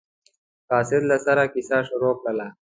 قاصد 0.69 1.01
له 1.09 1.17
سره 1.25 1.43
کیسه 1.53 1.77
شروع 1.89 2.13
کړله. 2.21 2.47